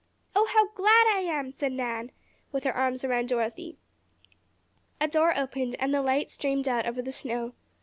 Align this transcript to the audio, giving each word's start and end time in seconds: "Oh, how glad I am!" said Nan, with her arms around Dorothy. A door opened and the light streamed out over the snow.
"Oh, 0.35 0.49
how 0.51 0.67
glad 0.69 1.05
I 1.15 1.19
am!" 1.29 1.51
said 1.51 1.73
Nan, 1.73 2.09
with 2.51 2.63
her 2.63 2.73
arms 2.75 3.03
around 3.03 3.29
Dorothy. 3.29 3.77
A 4.99 5.07
door 5.07 5.31
opened 5.37 5.75
and 5.79 5.93
the 5.93 6.01
light 6.01 6.31
streamed 6.31 6.67
out 6.67 6.87
over 6.87 7.03
the 7.03 7.11
snow. 7.11 7.53